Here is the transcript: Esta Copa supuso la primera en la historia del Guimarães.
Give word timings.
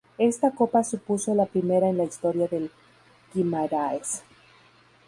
Esta 0.17 0.49
Copa 0.49 0.83
supuso 0.83 1.35
la 1.35 1.45
primera 1.45 1.87
en 1.87 1.97
la 1.97 2.05
historia 2.05 2.47
del 2.47 2.71
Guimarães. 3.35 4.23